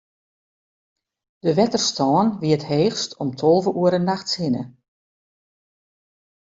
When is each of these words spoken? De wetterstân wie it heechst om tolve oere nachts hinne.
De 1.45 1.51
wetterstân 1.57 2.27
wie 2.41 2.53
it 2.57 2.67
heechst 2.71 3.11
om 3.23 3.29
tolve 3.39 3.69
oere 3.81 3.99
nachts 4.09 4.31
hinne. 4.41 4.63